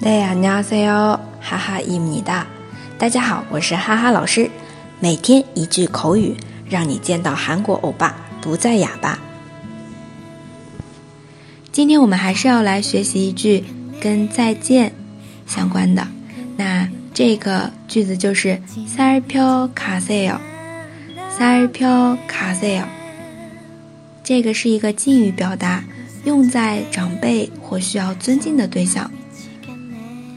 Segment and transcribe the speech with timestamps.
[0.00, 2.46] 네 안녕하세요， 哈哈伊米哒。
[2.98, 4.50] 大家好，我是哈哈老师。
[5.00, 6.36] 每天一句口语，
[6.68, 9.18] 让你见到韩国欧巴不再哑巴。
[11.72, 13.64] 今天我们还是要来学习一句
[14.00, 14.92] 跟再见
[15.46, 16.06] 相关的。
[16.56, 20.38] 那这个句子就是살펴가세 요，
[21.38, 22.84] 살펴가세 요。
[24.22, 25.82] 这个是一个敬语表达，
[26.24, 29.10] 用在长辈或需要尊敬的对象。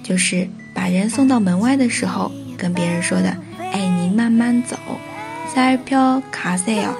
[0.03, 4.77] 就是把人送到门外的时候，跟别人说的：“哎，您慢慢走。”
[5.53, 6.95] 塞飘卡塞哦。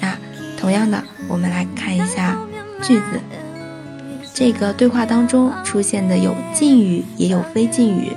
[0.00, 0.16] 那
[0.56, 2.36] 同样的，我们来看一下
[2.82, 3.20] 句子。
[4.32, 8.12] 这个对话当中出现的有敬语，也有非敬语。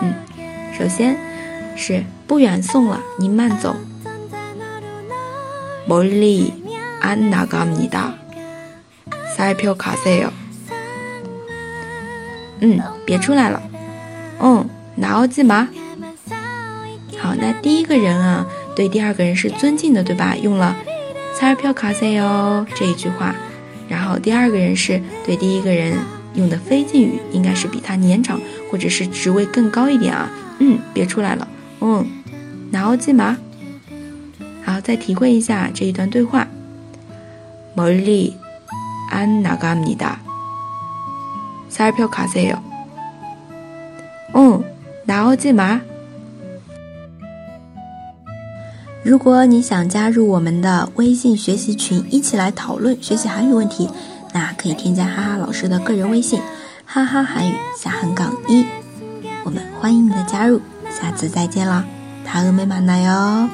[0.00, 0.14] 嗯，
[0.78, 1.16] 首先
[1.76, 3.76] 是不远送了，您慢走。
[5.86, 8.14] 멀리안나갑니 다。
[9.36, 10.32] 塞飘卡塞哦。
[12.60, 13.60] 嗯，别出来了。
[14.40, 14.66] 嗯，
[14.96, 15.68] 拿奥记吗？
[17.18, 20.34] 好，那第一个人啊，对第二个人是尊敬的，对吧？
[20.36, 20.74] 用了“
[21.38, 23.34] 塞尔飘卡塞哟”这一句话。
[23.88, 25.96] 然后第二个人是对第一个人
[26.34, 30.30] 用的非敬语，应该是比他年长或者是职位更高一点啊。
[30.58, 31.48] 嗯，别出来了。
[31.80, 32.06] 嗯，
[32.70, 33.36] 拿奥记吗？
[34.64, 36.46] 好，再体会一下这一段对话。
[37.74, 40.18] 멀리안나갑니 다。
[41.77, 42.57] 彩票卡塞哟，
[44.33, 44.63] 嗯，
[45.05, 45.79] 拿欧记吗？
[49.03, 53.87] 如果你想加入我们的微信学习群，一起来讨论学习韩语问题，
[54.33, 56.41] 那可以添加哈哈老师的个人微信
[56.83, 58.65] “哈哈韩语下横杠一”，
[59.45, 60.59] 我们欢迎你的加入。
[60.89, 61.85] 下次再见了，
[62.25, 63.47] 他和美满奶哟。